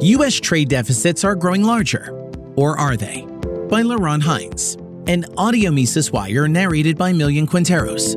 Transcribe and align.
U.S. 0.00 0.34
trade 0.34 0.68
deficits 0.68 1.24
are 1.24 1.34
growing 1.34 1.62
larger. 1.62 2.10
Or 2.56 2.78
are 2.78 2.96
they? 2.96 3.22
By 3.68 3.82
Laurent 3.82 4.22
Hynes. 4.22 4.76
An 5.08 5.24
audio 5.36 5.70
Mises 5.70 6.10
Wire 6.10 6.48
narrated 6.48 6.98
by 6.98 7.12
Millian 7.12 7.46
Quinteros. 7.46 8.14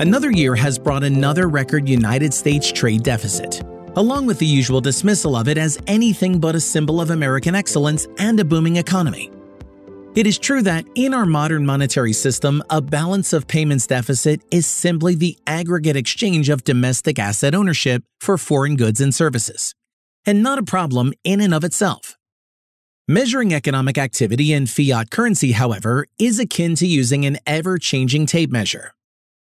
Another 0.00 0.30
year 0.30 0.54
has 0.54 0.78
brought 0.78 1.04
another 1.04 1.48
record 1.48 1.88
United 1.88 2.32
States 2.32 2.70
trade 2.70 3.02
deficit, 3.02 3.62
along 3.96 4.26
with 4.26 4.38
the 4.38 4.46
usual 4.46 4.80
dismissal 4.80 5.36
of 5.36 5.48
it 5.48 5.58
as 5.58 5.78
anything 5.86 6.38
but 6.38 6.54
a 6.54 6.60
symbol 6.60 7.00
of 7.00 7.10
American 7.10 7.54
excellence 7.54 8.06
and 8.18 8.38
a 8.40 8.44
booming 8.44 8.76
economy. 8.76 9.30
It 10.14 10.26
is 10.26 10.38
true 10.38 10.62
that 10.62 10.84
in 10.94 11.14
our 11.14 11.24
modern 11.24 11.64
monetary 11.64 12.12
system, 12.12 12.62
a 12.68 12.80
balance 12.80 13.32
of 13.32 13.48
payments 13.48 13.86
deficit 13.86 14.42
is 14.50 14.66
simply 14.66 15.14
the 15.14 15.38
aggregate 15.46 15.96
exchange 15.96 16.48
of 16.48 16.64
domestic 16.64 17.18
asset 17.18 17.54
ownership 17.54 18.04
for 18.20 18.36
foreign 18.36 18.76
goods 18.76 19.00
and 19.00 19.14
services, 19.14 19.74
and 20.24 20.42
not 20.42 20.58
a 20.58 20.62
problem 20.62 21.12
in 21.24 21.40
and 21.40 21.54
of 21.54 21.64
itself. 21.64 22.16
Measuring 23.08 23.52
economic 23.52 23.98
activity 23.98 24.52
in 24.52 24.66
fiat 24.66 25.10
currency, 25.10 25.52
however, 25.52 26.06
is 26.18 26.38
akin 26.38 26.74
to 26.76 26.86
using 26.86 27.26
an 27.26 27.38
ever 27.46 27.78
changing 27.78 28.26
tape 28.26 28.50
measure, 28.50 28.94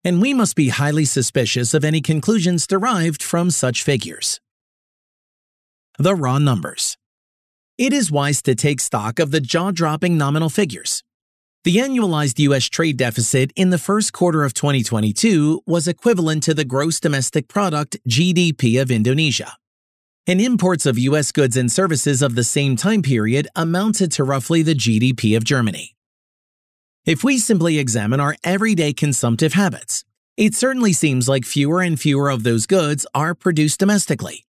and 0.04 0.22
we 0.22 0.34
must 0.34 0.56
be 0.56 0.70
highly 0.70 1.06
suspicious 1.06 1.74
of 1.74 1.84
any 1.84 2.02
conclusions 2.02 2.66
derived 2.66 3.22
from 3.22 3.52
such 3.52 3.84
figures. 3.84 4.40
The 5.98 6.16
raw 6.16 6.40
numbers 6.40 6.98
it 7.80 7.94
is 7.94 8.12
wise 8.12 8.42
to 8.42 8.56
take 8.56 8.82
stock 8.82 9.20
of 9.20 9.32
the 9.32 9.40
jaw 9.40 9.72
dropping 9.72 10.18
nominal 10.18 10.50
figures. 10.50 11.02
The 11.64 11.78
annualized 11.78 12.38
U.S. 12.40 12.66
trade 12.66 12.98
deficit 12.98 13.54
in 13.56 13.70
the 13.70 13.78
first 13.78 14.12
quarter 14.12 14.44
of 14.44 14.54
2022 14.54 15.62
was 15.66 15.88
equivalent 15.88 16.44
to 16.44 16.54
the 16.54 16.66
gross 16.66 17.00
domestic 17.00 17.48
product 17.48 17.96
GDP 18.06 18.82
of 18.82 18.92
Indonesia. 18.92 19.59
And 20.30 20.40
imports 20.40 20.86
of 20.86 21.00
U.S. 21.00 21.32
goods 21.32 21.58
and 21.58 21.72
services 21.72 22.22
of 22.22 22.36
the 22.36 22.44
same 22.44 22.76
time 22.76 23.02
period 23.02 23.48
amounted 23.56 24.12
to 24.12 24.24
roughly 24.24 24.62
the 24.62 24.76
GDP 24.76 25.36
of 25.36 25.44
Germany. 25.44 25.96
If 27.04 27.24
we 27.24 27.40
simply 27.40 27.80
examine 27.80 28.20
our 28.20 28.36
everyday 28.44 28.94
consumptive 28.94 29.54
habits, 29.54 30.06
it 30.38 30.54
certainly 30.54 30.94
seems 30.94 31.28
like 31.28 31.46
fewer 31.46 31.82
and 31.82 32.00
fewer 32.00 32.30
of 32.30 32.44
those 32.44 32.68
goods 32.68 33.08
are 33.16 33.34
produced 33.34 33.80
domestically. 33.80 34.46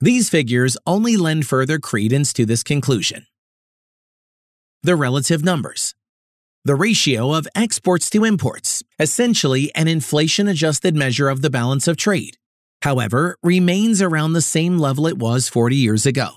These 0.00 0.28
figures 0.28 0.76
only 0.86 1.16
lend 1.16 1.46
further 1.46 1.78
credence 1.78 2.34
to 2.34 2.44
this 2.44 2.62
conclusion. 2.62 3.24
The 4.82 4.96
relative 4.96 5.42
numbers. 5.42 5.94
The 6.66 6.74
ratio 6.74 7.32
of 7.32 7.48
exports 7.54 8.10
to 8.10 8.26
imports, 8.26 8.84
essentially 8.98 9.74
an 9.74 9.88
inflation 9.88 10.46
adjusted 10.46 10.94
measure 10.94 11.30
of 11.30 11.40
the 11.40 11.48
balance 11.48 11.88
of 11.88 11.96
trade, 11.96 12.36
however, 12.82 13.36
remains 13.42 14.02
around 14.02 14.32
the 14.32 14.42
same 14.42 14.78
level 14.78 15.06
it 15.06 15.18
was 15.18 15.48
40 15.48 15.76
years 15.76 16.06
ago. 16.06 16.28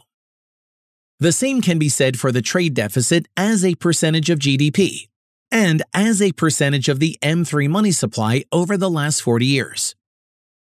The 1.20 1.32
same 1.32 1.62
can 1.62 1.80
be 1.80 1.90
said 1.90 2.20
for 2.20 2.32
the 2.32 2.42
trade 2.42 2.74
deficit 2.74 3.28
as 3.38 3.64
a 3.64 3.76
percentage 3.76 4.30
of 4.30 4.40
GDP 4.40 5.08
and 5.52 5.84
as 5.94 6.22
a 6.22 6.32
percentage 6.32 6.90
of 6.90 7.00
the 7.00 7.18
M3 7.22 7.70
money 7.70 7.92
supply 7.92 8.44
over 8.52 8.76
the 8.76 8.90
last 8.90 9.22
40 9.22 9.46
years. 9.46 9.96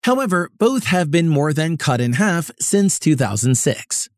However, 0.04 0.50
both 0.58 0.86
have 0.86 1.10
been 1.10 1.30
more 1.30 1.54
than 1.54 1.78
cut 1.78 2.02
in 2.02 2.14
half 2.14 2.52
since 2.60 3.00
2006. 3.00 4.10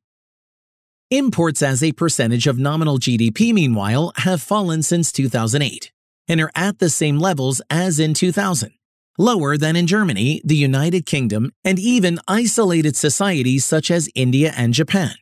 Imports 1.11 1.61
as 1.61 1.83
a 1.83 1.91
percentage 1.91 2.47
of 2.47 2.57
nominal 2.57 2.97
GDP, 2.97 3.53
meanwhile, 3.53 4.11
have 4.17 4.41
fallen 4.41 4.81
since 4.81 5.11
2008 5.11 5.91
and 6.27 6.41
are 6.41 6.51
at 6.55 6.79
the 6.79 6.89
same 6.89 7.19
levels 7.19 7.61
as 7.69 7.99
in 7.99 8.13
2000, 8.13 8.71
lower 9.17 9.57
than 9.57 9.75
in 9.75 9.87
Germany, 9.87 10.41
the 10.43 10.55
United 10.55 11.05
Kingdom, 11.05 11.51
and 11.63 11.79
even 11.79 12.19
isolated 12.27 12.95
societies 12.95 13.65
such 13.65 13.89
as 13.91 14.09
India 14.15 14.53
and 14.55 14.73
Japan. 14.73 15.15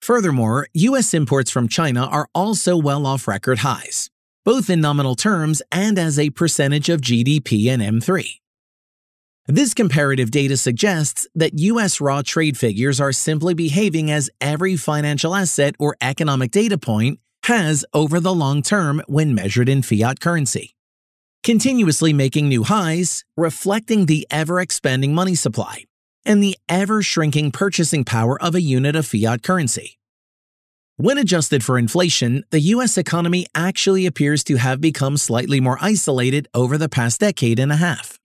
Furthermore, 0.00 0.68
U.S. 0.74 1.12
imports 1.14 1.50
from 1.50 1.68
China 1.68 2.06
are 2.06 2.28
also 2.34 2.76
well 2.76 3.06
off 3.06 3.26
record 3.26 3.58
highs, 3.58 4.10
both 4.44 4.70
in 4.70 4.80
nominal 4.80 5.14
terms 5.14 5.62
and 5.72 5.98
as 5.98 6.18
a 6.18 6.30
percentage 6.30 6.88
of 6.88 7.00
GDP 7.00 7.68
and 7.68 7.82
M3. 7.82 8.38
This 9.46 9.72
comparative 9.72 10.30
data 10.30 10.58
suggests 10.58 11.26
that 11.34 11.58
U.S. 11.58 12.00
raw 12.00 12.22
trade 12.22 12.58
figures 12.58 13.00
are 13.00 13.12
simply 13.12 13.54
behaving 13.54 14.10
as 14.10 14.28
every 14.40 14.76
financial 14.76 15.34
asset 15.34 15.74
or 15.78 15.96
economic 16.02 16.50
data 16.50 16.76
point 16.76 17.18
has 17.44 17.84
over 17.94 18.20
the 18.20 18.34
long 18.34 18.60
term 18.62 19.02
when 19.08 19.34
measured 19.34 19.68
in 19.68 19.80
fiat 19.80 20.20
currency. 20.20 20.74
Continuously 21.44 22.12
making 22.12 22.48
new 22.48 22.64
highs, 22.64 23.24
reflecting 23.36 24.06
the 24.06 24.26
ever 24.30 24.60
expanding 24.60 25.14
money 25.14 25.34
supply 25.34 25.84
and 26.24 26.42
the 26.42 26.58
ever 26.68 27.02
shrinking 27.02 27.50
purchasing 27.50 28.04
power 28.04 28.40
of 28.42 28.54
a 28.54 28.60
unit 28.60 28.94
of 28.94 29.06
fiat 29.06 29.42
currency. 29.42 29.98
When 30.96 31.16
adjusted 31.16 31.64
for 31.64 31.78
inflation, 31.78 32.44
the 32.50 32.60
US 32.74 32.98
economy 32.98 33.46
actually 33.54 34.04
appears 34.04 34.42
to 34.44 34.56
have 34.56 34.80
become 34.80 35.16
slightly 35.16 35.60
more 35.60 35.78
isolated 35.80 36.48
over 36.54 36.76
the 36.76 36.88
past 36.88 37.20
decade 37.20 37.60
and 37.60 37.70
a 37.70 37.76
half. 37.76 38.18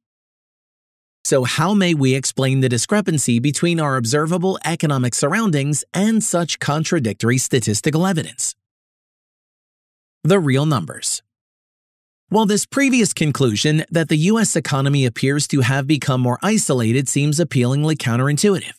So, 1.24 1.46
how 1.46 1.74
may 1.74 1.94
we 1.94 2.16
explain 2.16 2.60
the 2.60 2.68
discrepancy 2.68 3.40
between 3.40 3.80
our 3.80 3.96
observable 3.96 4.60
economic 4.66 5.16
surroundings 5.16 5.86
and 5.94 6.22
such 6.22 6.60
contradictory 6.60 7.38
statistical 7.38 8.06
evidence? 8.06 8.56
The 10.24 10.40
real 10.40 10.66
numbers. 10.66 11.22
While 12.34 12.48
this 12.48 12.66
previous 12.66 13.14
conclusion 13.14 13.86
that 13.92 14.10
the 14.10 14.18
US 14.32 14.56
economy 14.56 15.06
appears 15.06 15.48
to 15.50 15.62
have 15.62 15.86
become 15.86 16.20
more 16.20 16.40
isolated 16.42 17.08
seems 17.08 17.40
appealingly 17.40 17.96
counterintuitive, 17.96 18.74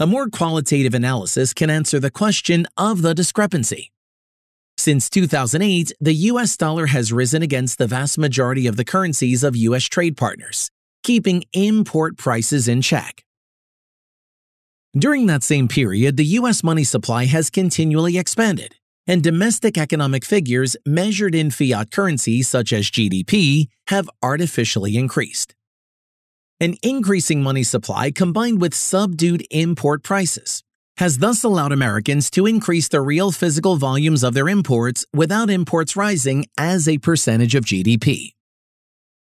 a 0.00 0.06
more 0.08 0.28
qualitative 0.28 0.92
analysis 0.92 1.54
can 1.54 1.70
answer 1.70 2.00
the 2.00 2.10
question 2.10 2.66
of 2.76 3.02
the 3.02 3.14
discrepancy. 3.14 3.92
Since 4.76 5.10
2008, 5.10 5.92
the 6.00 6.12
US 6.32 6.56
dollar 6.56 6.86
has 6.86 7.12
risen 7.12 7.40
against 7.40 7.78
the 7.78 7.86
vast 7.86 8.18
majority 8.18 8.66
of 8.66 8.76
the 8.76 8.84
currencies 8.84 9.44
of 9.44 9.54
US 9.54 9.84
trade 9.84 10.16
partners, 10.16 10.68
keeping 11.04 11.44
import 11.52 12.16
prices 12.16 12.66
in 12.66 12.82
check. 12.82 13.24
During 14.98 15.26
that 15.26 15.44
same 15.44 15.68
period, 15.68 16.16
the 16.16 16.26
U.S. 16.40 16.64
money 16.64 16.82
supply 16.82 17.26
has 17.26 17.48
continually 17.48 18.18
expanded, 18.18 18.74
and 19.06 19.22
domestic 19.22 19.76
economic 19.76 20.24
figures 20.24 20.76
measured 20.86 21.34
in 21.34 21.50
fiat 21.50 21.90
currency 21.90 22.42
such 22.42 22.72
as 22.72 22.90
GDP 22.90 23.68
have 23.88 24.08
artificially 24.22 24.96
increased. 24.96 25.54
An 26.60 26.76
increasing 26.82 27.42
money 27.42 27.64
supply 27.64 28.10
combined 28.10 28.60
with 28.60 28.74
subdued 28.74 29.44
import 29.50 30.02
prices 30.02 30.62
has 30.98 31.18
thus 31.18 31.42
allowed 31.42 31.72
Americans 31.72 32.30
to 32.30 32.46
increase 32.46 32.88
the 32.88 33.00
real 33.00 33.32
physical 33.32 33.76
volumes 33.76 34.22
of 34.22 34.34
their 34.34 34.48
imports 34.48 35.04
without 35.12 35.50
imports 35.50 35.96
rising 35.96 36.46
as 36.56 36.86
a 36.86 36.98
percentage 36.98 37.54
of 37.54 37.64
GDP. 37.64 38.34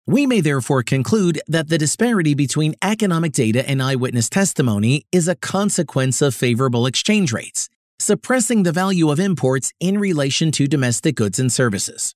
We 0.06 0.26
may 0.26 0.40
therefore 0.40 0.82
conclude 0.82 1.40
that 1.46 1.68
the 1.68 1.78
disparity 1.78 2.34
between 2.34 2.74
economic 2.82 3.32
data 3.32 3.68
and 3.68 3.80
eyewitness 3.80 4.28
testimony 4.28 5.06
is 5.12 5.28
a 5.28 5.36
consequence 5.36 6.20
of 6.20 6.34
favorable 6.34 6.86
exchange 6.86 7.32
rates, 7.32 7.68
suppressing 8.02 8.62
the 8.62 8.72
value 8.72 9.10
of 9.10 9.20
imports 9.20 9.72
in 9.80 9.98
relation 9.98 10.52
to 10.52 10.66
domestic 10.66 11.16
goods 11.16 11.38
and 11.38 11.52
services, 11.52 12.14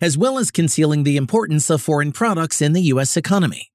as 0.00 0.18
well 0.18 0.38
as 0.38 0.50
concealing 0.50 1.04
the 1.04 1.16
importance 1.16 1.70
of 1.70 1.82
foreign 1.82 2.12
products 2.12 2.60
in 2.60 2.72
the 2.72 2.82
U.S. 2.92 3.16
economy. 3.16 3.70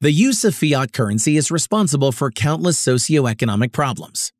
The 0.00 0.12
use 0.12 0.44
of 0.44 0.54
fiat 0.54 0.92
currency 0.92 1.36
is 1.36 1.50
responsible 1.50 2.12
for 2.12 2.30
countless 2.30 2.78
socioeconomic 2.84 3.72
problems, 3.72 4.32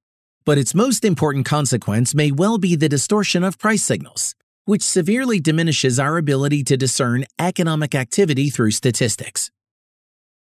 but 0.44 0.58
its 0.58 0.75
most 0.75 1.04
important 1.04 1.47
consequence 1.47 2.14
may 2.14 2.32
well 2.32 2.58
be 2.58 2.75
the 2.75 2.88
distortion 2.88 3.44
of 3.44 3.58
price 3.58 3.82
signals 3.82 4.34
which 4.64 4.82
severely 4.82 5.41
diminishes 5.41 5.98
our 5.98 6.16
ability 6.16 6.62
to 6.64 6.76
discern 6.76 7.25
economic 7.38 7.94
activity 7.94 8.48
through 8.48 8.70
statistics. 8.70 9.50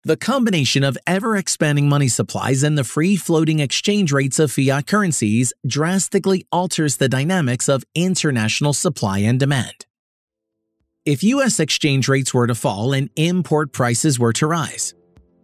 The 0.06 0.16
combination 0.16 0.86
of 0.86 0.98
ever 1.06 1.36
expanding 1.36 1.90
money 1.90 2.08
supplies 2.08 2.64
and 2.64 2.78
the 2.78 2.86
free 2.86 3.18
floating 3.18 3.60
exchange 3.60 4.14
rates 4.14 4.40
of 4.40 4.50
fiat 4.50 4.88
currencies 4.88 5.52
drastically 5.68 6.46
alters 6.54 6.96
the 6.96 7.10
dynamics 7.10 7.68
of 7.68 7.84
international 7.94 8.72
supply 8.72 9.20
and 9.20 9.38
demand. 9.38 9.86
If 11.06 11.22
US 11.24 11.60
exchange 11.60 12.08
rates 12.08 12.34
were 12.34 12.48
to 12.48 12.56
fall 12.56 12.94
and 12.94 13.10
import 13.18 13.74
prices 13.74 14.18
were 14.18 14.32
to 14.34 14.48
rise, 14.48 14.94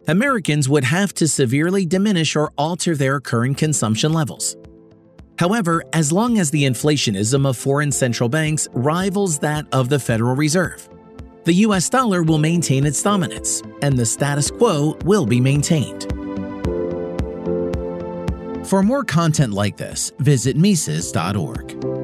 Americans 0.08 0.70
would 0.70 0.84
have 0.84 1.12
to 1.14 1.28
severely 1.28 1.84
diminish 1.84 2.34
or 2.34 2.50
alter 2.56 2.96
their 2.96 3.20
current 3.20 3.58
consumption 3.58 4.14
levels. 4.14 4.56
However, 5.38 5.82
as 5.92 6.12
long 6.12 6.38
as 6.38 6.50
the 6.50 6.64
inflationism 6.64 7.46
of 7.46 7.58
foreign 7.58 7.92
central 7.92 8.30
banks 8.30 8.68
rivals 8.72 9.38
that 9.40 9.66
of 9.72 9.90
the 9.90 9.98
Federal 9.98 10.34
Reserve, 10.34 10.88
the 11.46 11.54
US 11.66 11.88
dollar 11.88 12.22
will 12.24 12.38
maintain 12.38 12.84
its 12.84 13.02
dominance, 13.02 13.62
and 13.80 13.96
the 13.96 14.04
status 14.04 14.50
quo 14.50 14.98
will 15.04 15.24
be 15.24 15.40
maintained. 15.40 16.02
For 18.66 18.82
more 18.82 19.04
content 19.04 19.52
like 19.52 19.76
this, 19.76 20.10
visit 20.18 20.56
Mises.org. 20.56 21.95